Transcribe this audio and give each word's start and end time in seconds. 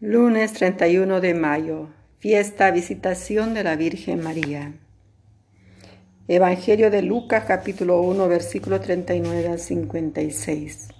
Lunes 0.00 0.52
31 0.52 1.20
de 1.20 1.34
mayo, 1.34 1.88
fiesta 2.20 2.70
visitación 2.70 3.52
de 3.52 3.64
la 3.64 3.74
Virgen 3.74 4.22
María. 4.22 4.74
Evangelio 6.28 6.92
de 6.92 7.02
Lucas 7.02 7.46
capítulo 7.48 8.00
1 8.02 8.28
versículo 8.28 8.80
39 8.80 9.48
al 9.48 9.58
56. 9.58 10.90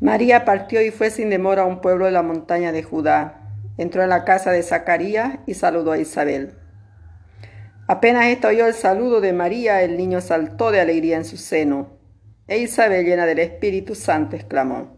María 0.00 0.46
partió 0.46 0.80
y 0.80 0.90
fue 0.90 1.10
sin 1.10 1.28
demora 1.28 1.64
a 1.64 1.66
un 1.66 1.82
pueblo 1.82 2.06
de 2.06 2.12
la 2.12 2.22
montaña 2.22 2.72
de 2.72 2.82
Judá. 2.82 3.52
Entró 3.76 4.02
en 4.02 4.08
la 4.08 4.24
casa 4.24 4.50
de 4.50 4.62
Zacarías 4.62 5.40
y 5.46 5.52
saludó 5.52 5.92
a 5.92 5.98
Isabel. 5.98 6.54
Apenas 7.88 8.28
ésta 8.28 8.48
oyó 8.48 8.66
el 8.66 8.72
saludo 8.72 9.20
de 9.20 9.34
María, 9.34 9.82
el 9.82 9.98
niño 9.98 10.22
saltó 10.22 10.70
de 10.70 10.80
alegría 10.80 11.18
en 11.18 11.26
su 11.26 11.36
seno. 11.36 11.98
E 12.46 12.56
Isabel, 12.56 13.04
llena 13.04 13.26
del 13.26 13.40
Espíritu 13.40 13.94
Santo, 13.94 14.34
exclamó, 14.34 14.97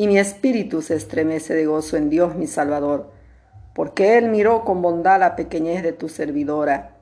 y 0.00 0.06
mi 0.06 0.18
espíritu 0.18 0.80
se 0.80 0.94
estremece 0.94 1.52
de 1.52 1.66
gozo 1.66 1.98
en 1.98 2.08
Dios 2.08 2.34
mi 2.34 2.46
Salvador, 2.46 3.10
porque 3.74 4.16
Él 4.16 4.30
miró 4.30 4.64
con 4.64 4.80
bondad 4.80 5.20
la 5.20 5.36
pequeñez 5.36 5.82
de 5.82 5.92
tu 5.92 6.08
servidora. 6.08 6.96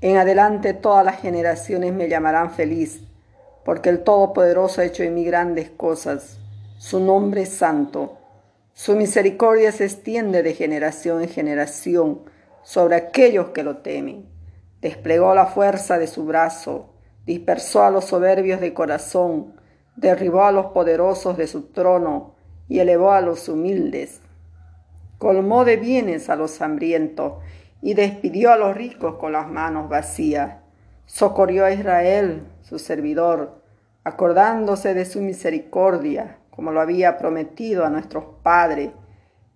En 0.00 0.18
adelante 0.18 0.72
todas 0.72 1.04
las 1.04 1.20
generaciones 1.20 1.92
me 1.92 2.08
llamarán 2.08 2.52
feliz, 2.52 3.02
porque 3.64 3.88
el 3.88 4.04
Todopoderoso 4.04 4.80
ha 4.80 4.84
hecho 4.84 5.02
en 5.02 5.16
mí 5.16 5.24
grandes 5.24 5.68
cosas. 5.70 6.38
Su 6.78 7.00
nombre 7.00 7.42
es 7.42 7.48
santo. 7.48 8.18
Su 8.72 8.94
misericordia 8.94 9.72
se 9.72 9.86
extiende 9.86 10.44
de 10.44 10.54
generación 10.54 11.22
en 11.22 11.30
generación 11.30 12.20
sobre 12.62 12.94
aquellos 12.94 13.48
que 13.48 13.64
lo 13.64 13.78
temen. 13.78 14.28
Desplegó 14.80 15.34
la 15.34 15.46
fuerza 15.46 15.98
de 15.98 16.06
su 16.06 16.24
brazo, 16.24 16.90
dispersó 17.26 17.82
a 17.82 17.90
los 17.90 18.04
soberbios 18.04 18.60
de 18.60 18.74
corazón, 18.74 19.54
derribó 19.96 20.44
a 20.44 20.52
los 20.52 20.66
poderosos 20.66 21.36
de 21.36 21.48
su 21.48 21.62
trono 21.72 22.37
y 22.68 22.80
elevó 22.80 23.12
a 23.12 23.20
los 23.20 23.48
humildes. 23.48 24.20
Colmó 25.18 25.64
de 25.64 25.76
bienes 25.76 26.28
a 26.30 26.36
los 26.36 26.60
hambrientos 26.60 27.34
y 27.82 27.94
despidió 27.94 28.52
a 28.52 28.56
los 28.56 28.76
ricos 28.76 29.16
con 29.16 29.32
las 29.32 29.48
manos 29.48 29.88
vacías. 29.88 30.56
Socorrió 31.06 31.64
a 31.64 31.72
Israel, 31.72 32.46
su 32.62 32.78
servidor, 32.78 33.62
acordándose 34.04 34.94
de 34.94 35.04
su 35.04 35.20
misericordia, 35.20 36.38
como 36.50 36.72
lo 36.72 36.80
había 36.80 37.18
prometido 37.18 37.84
a 37.84 37.90
nuestros 37.90 38.24
padres, 38.42 38.90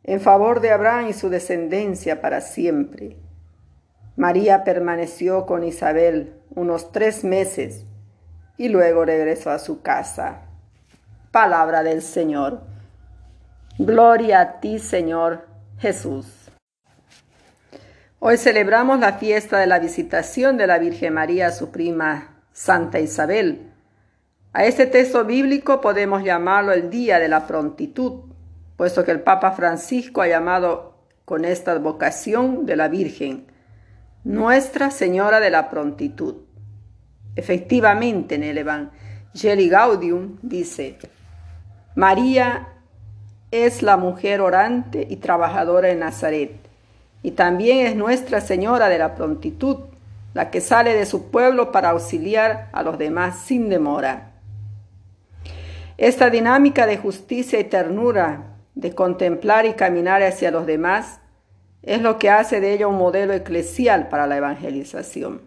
en 0.05 0.21
favor 0.21 0.61
de 0.61 0.73
Abraham 0.73 1.09
y 1.09 1.13
su 1.13 1.29
descendencia 1.29 2.21
para 2.21 2.41
siempre. 2.41 3.17
María 4.17 4.65
permaneció 4.65 5.47
con 5.47 5.65
Isabel 5.65 6.35
unos 6.55 6.93
tres 6.93 7.25
meses 7.25 7.87
y 8.57 8.69
luego 8.69 9.05
regresó 9.05 9.51
a 9.51 9.59
su 9.59 9.83
casa. 9.83 10.43
Palabra 11.31 11.83
del 11.83 12.03
Señor. 12.03 12.72
Gloria 13.79 14.41
a 14.41 14.61
ti, 14.61 14.79
Señor 14.79 15.49
Jesús. 15.79 16.27
Hoy 18.19 18.37
celebramos 18.37 19.01
la 19.01 19.15
fiesta 19.15 19.59
de 19.59 19.67
la 19.67 19.79
visitación 19.79 20.59
de 20.59 20.67
la 20.67 20.79
Virgen 20.79 21.15
María 21.15 21.47
a 21.47 21.53
su 21.53 21.71
prima 21.71 22.43
Santa 22.53 23.01
Isabel. 23.01 23.73
A 24.53 24.67
este 24.67 24.85
texto 24.85 25.25
bíblico 25.25 25.81
podemos 25.81 26.23
llamarlo 26.23 26.73
el 26.73 26.91
Día 26.91 27.19
de 27.19 27.29
la 27.29 27.47
Prontitud, 27.47 28.25
puesto 28.77 29.07
que 29.07 29.11
el 29.11 29.23
Papa 29.23 29.53
Francisco 29.53 30.21
ha 30.21 30.29
llamado 30.29 31.07
con 31.25 31.47
esta 31.47 31.79
vocación 31.79 32.67
de 32.67 32.77
la 32.77 32.89
Virgen, 32.89 33.47
Nuestra 34.23 34.91
Señora 34.91 35.41
de 35.41 35.49
la 35.49 35.71
Prontitud. 35.71 36.43
Efectivamente, 37.35 38.35
en 38.35 38.45
el 38.45 38.59
Evangelii 38.59 39.71
Gaudium 39.71 40.37
dice, 40.43 40.99
María 41.97 42.69
es 43.53 43.83
la 43.83 43.99
mujer 43.99 44.41
orante 44.41 45.07
y 45.09 45.17
trabajadora 45.17 45.91
en 45.91 46.01
Nazaret, 46.01 46.53
y 47.23 47.33
también 47.33 47.87
es 47.87 47.95
Nuestra 47.95 48.41
Señora 48.41 48.89
de 48.89 48.99
la 48.99 49.15
Prontitud, 49.15 49.77
la 50.33 50.51
que 50.51 50.63
sale 50.63 50.95
de 50.95 51.05
su 51.05 51.31
pueblo 51.31 51.71
para 51.71 51.91
auxiliar 51.91 52.71
a 52.73 52.83
los 52.83 52.99
demás 52.99 53.39
sin 53.39 53.69
demora. 53.69 54.33
Esta 55.99 56.31
dinámica 56.31 56.87
de 56.87 56.97
justicia 56.97 57.61
y 57.61 57.65
ternura, 57.65 58.55
de 58.75 58.95
contemplar 58.95 59.67
y 59.67 59.75
caminar 59.75 60.23
hacia 60.23 60.51
los 60.51 60.67
demás, 60.67 61.21
es 61.83 62.01
lo 62.01 62.19
que 62.19 62.31
hace 62.31 62.61
de 62.61 62.73
ella 62.73 62.89
un 62.89 62.97
modelo 62.97 63.35
eclesial 63.35 64.09
para 64.09 64.27
la 64.27 64.39
evangelización. 64.39 65.43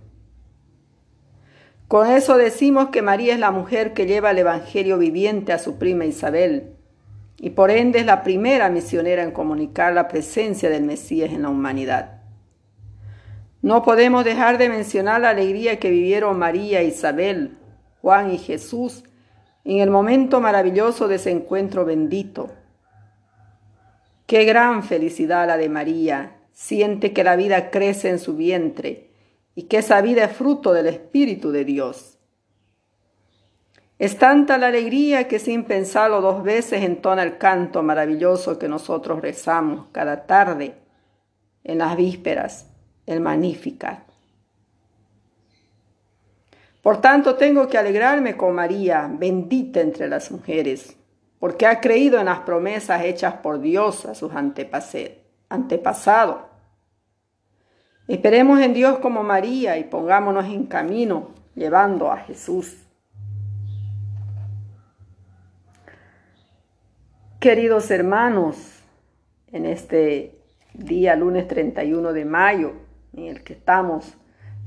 Con 1.87 2.11
eso 2.11 2.37
decimos 2.37 2.89
que 2.89 3.01
María 3.01 3.33
es 3.33 3.39
la 3.39 3.51
mujer 3.51 3.93
que 3.93 4.05
lleva 4.05 4.31
el 4.31 4.39
Evangelio 4.39 4.99
viviente 4.99 5.53
a 5.53 5.59
su 5.59 5.77
prima 5.77 6.05
Isabel 6.05 6.74
y 7.37 7.51
por 7.51 7.71
ende 7.71 7.99
es 7.99 8.05
la 8.05 8.23
primera 8.23 8.69
misionera 8.69 9.23
en 9.23 9.31
comunicar 9.31 9.93
la 9.93 10.07
presencia 10.07 10.69
del 10.69 10.83
Mesías 10.83 11.31
en 11.31 11.43
la 11.43 11.49
humanidad. 11.49 12.21
No 13.61 13.83
podemos 13.83 14.23
dejar 14.23 14.57
de 14.57 14.69
mencionar 14.69 15.21
la 15.21 15.29
alegría 15.29 15.79
que 15.79 15.89
vivieron 15.89 16.37
María, 16.37 16.83
Isabel, 16.83 17.57
Juan 18.01 18.31
y 18.31 18.37
Jesús 18.37 19.03
en 19.63 19.79
el 19.79 19.89
momento 19.89 20.39
maravilloso 20.39 21.07
de 21.07 21.15
ese 21.15 21.31
encuentro 21.31 21.85
bendito. 21.85 22.51
Qué 24.27 24.45
gran 24.45 24.83
felicidad 24.83 25.47
la 25.47 25.57
de 25.57 25.69
María, 25.69 26.37
siente 26.53 27.13
que 27.13 27.23
la 27.23 27.35
vida 27.35 27.71
crece 27.71 28.09
en 28.09 28.19
su 28.19 28.35
vientre 28.35 29.09
y 29.55 29.63
que 29.63 29.77
esa 29.77 30.01
vida 30.01 30.25
es 30.25 30.31
fruto 30.31 30.71
del 30.71 30.87
Espíritu 30.87 31.51
de 31.51 31.65
Dios. 31.65 32.14
Es 33.97 34.17
tanta 34.17 34.57
la 34.57 34.67
alegría 34.67 35.27
que 35.27 35.39
sin 35.39 35.63
pensarlo 35.63 36.19
dos 36.19 36.43
veces 36.43 36.83
entona 36.83 37.23
el 37.23 37.37
canto 37.37 37.81
maravilloso 37.81 38.59
que 38.59 38.67
nosotros 38.67 39.21
rezamos 39.21 39.87
cada 39.91 40.25
tarde 40.25 40.75
en 41.63 41.77
las 41.77 41.95
vísperas, 41.95 42.69
el 43.05 43.21
Magnificat. 43.21 43.99
Por 46.81 47.01
tanto, 47.01 47.35
tengo 47.35 47.67
que 47.67 47.77
alegrarme 47.77 48.35
con 48.35 48.53
María, 48.53 49.09
bendita 49.11 49.79
entre 49.79 50.07
las 50.07 50.29
mujeres, 50.29 50.95
porque 51.39 51.65
ha 51.65 51.79
creído 51.79 52.19
en 52.19 52.25
las 52.25 52.39
promesas 52.39 53.03
hechas 53.03 53.35
por 53.35 53.59
Dios 53.59 54.05
a 54.05 54.13
sus 54.13 54.31
antepasados 55.49 56.37
Esperemos 58.07 58.59
en 58.59 58.75
Dios 58.75 58.99
como 58.99 59.23
María 59.23 59.79
y 59.79 59.85
pongámonos 59.85 60.45
en 60.45 60.67
camino 60.67 61.29
llevando 61.55 62.11
a 62.11 62.17
Jesús. 62.17 62.84
Queridos 67.45 67.91
hermanos, 67.91 68.81
en 69.51 69.67
este 69.67 70.41
día 70.73 71.15
lunes 71.15 71.47
31 71.47 72.11
de 72.11 72.25
mayo, 72.25 72.73
en 73.13 73.25
el 73.25 73.43
que 73.43 73.53
estamos 73.53 74.17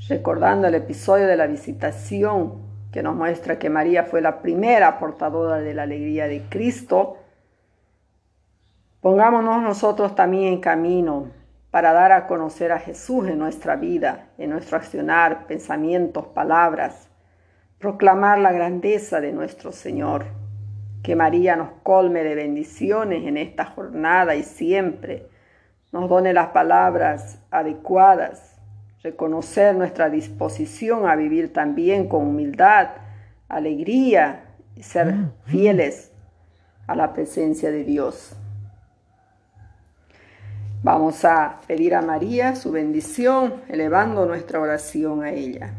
recordando 0.09 0.69
el 0.69 0.77
episodio 0.77 1.27
de 1.27 1.37
la 1.37 1.49
visitación 1.49 2.63
que 2.93 3.03
nos 3.03 3.17
muestra 3.17 3.59
que 3.59 3.69
María 3.69 4.05
fue 4.05 4.21
la 4.21 4.41
primera 4.43 5.01
portadora 5.01 5.57
de 5.57 5.75
la 5.75 5.83
alegría 5.83 6.29
de 6.29 6.43
Cristo, 6.49 7.17
pongámonos 9.01 9.61
nosotros 9.61 10.15
también 10.15 10.53
en 10.53 10.61
camino 10.61 11.33
para 11.73 11.93
dar 11.93 12.13
a 12.13 12.29
conocer 12.29 12.71
a 12.71 12.79
Jesús 12.79 13.27
en 13.27 13.41
nuestra 13.41 13.75
vida, 13.75 14.29
en 14.39 14.51
nuestro 14.51 14.77
accionar, 14.77 15.49
pensamientos, 15.49 16.27
palabras, 16.27 17.09
proclamar 17.81 18.39
la 18.39 18.53
grandeza 18.53 19.21
de 19.21 19.33
nuestro 19.33 19.73
Señor. 19.73 20.38
Que 21.03 21.17
María 21.17 21.57
nos 21.57 21.71
colme 21.83 22.23
de 22.23 22.35
bendiciones 22.35 23.27
en 23.27 23.37
esta 23.37 23.65
jornada 23.65 24.35
y 24.35 24.43
siempre 24.43 25.29
nos 25.93 26.09
done 26.09 26.33
las 26.33 26.49
palabras 26.49 27.41
adecuadas, 27.51 28.57
reconocer 29.03 29.75
nuestra 29.75 30.11
disposición 30.11 31.09
a 31.09 31.17
vivir 31.17 31.53
también 31.53 32.09
con 32.09 32.27
humildad, 32.27 32.91
alegría 33.49 34.45
y 34.77 34.83
ser 34.83 35.15
fieles 35.47 36.13
a 36.87 36.95
la 36.95 37.13
presencia 37.13 37.71
de 37.71 37.85
Dios. 37.85 38.37
Vamos 40.83 41.25
a 41.25 41.61
pedir 41.67 41.95
a 41.95 42.03
María 42.03 42.55
su 42.55 42.71
bendición, 42.71 43.63
elevando 43.69 44.27
nuestra 44.27 44.61
oración 44.61 45.25
a 45.25 45.31
ella. 45.31 45.75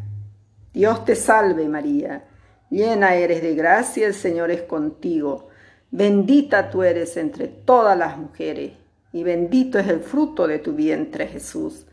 Dios 0.74 1.06
te 1.06 1.16
salve 1.16 1.68
María, 1.70 2.26
llena 2.70 3.16
eres 3.16 3.42
de 3.42 3.56
gracia, 3.56 4.08
el 4.08 4.14
Señor 4.14 4.52
es 4.52 4.62
contigo, 4.64 5.50
bendita 5.92 6.70
tú 6.70 6.84
eres 6.84 7.18
entre 7.18 7.48
todas 7.48 7.98
las 7.98 8.18
mujeres, 8.18 8.74
y 9.12 9.24
bendito 9.24 9.80
es 9.80 9.88
el 9.88 10.02
fruto 10.02 10.48
de 10.48 10.60
tu 10.60 10.74
vientre, 10.74 11.28
Jesús. 11.28 11.86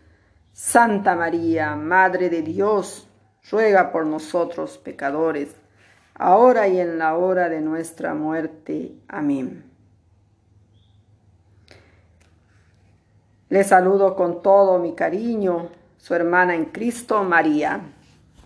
Santa 0.52 1.14
María, 1.14 1.76
Madre 1.76 2.30
de 2.30 2.42
Dios, 2.42 3.08
ruega 3.50 3.92
por 3.92 4.06
nosotros 4.06 4.78
pecadores, 4.78 5.54
ahora 6.14 6.68
y 6.68 6.80
en 6.80 6.98
la 6.98 7.16
hora 7.16 7.48
de 7.48 7.60
nuestra 7.60 8.14
muerte. 8.14 8.92
Amén. 9.08 9.64
Le 13.48 13.62
saludo 13.64 14.16
con 14.16 14.42
todo 14.42 14.78
mi 14.78 14.94
cariño, 14.94 15.70
su 15.98 16.14
hermana 16.14 16.54
en 16.54 16.66
Cristo, 16.66 17.22
María. 17.22 17.80